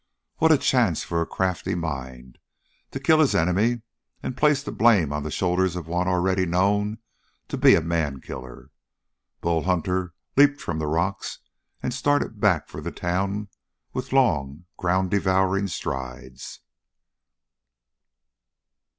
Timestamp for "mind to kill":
1.75-3.19